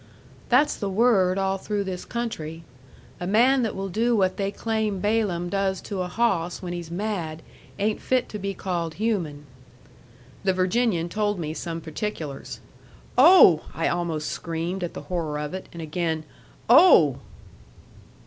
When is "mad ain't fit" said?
6.89-8.27